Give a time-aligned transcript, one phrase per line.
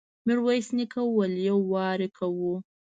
[0.25, 2.53] ميرويس نيکه وويل: يو وار کوو.